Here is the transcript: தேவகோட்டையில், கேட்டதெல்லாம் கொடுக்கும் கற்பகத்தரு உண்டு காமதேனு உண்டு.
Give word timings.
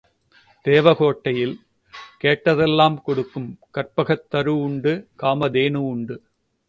தேவகோட்டையில், 0.65 1.53
கேட்டதெல்லாம் 2.23 3.01
கொடுக்கும் 3.01 3.59
கற்பகத்தரு 3.73 4.53
உண்டு 4.61 5.07
காமதேனு 5.19 5.75
உண்டு. 5.75 6.17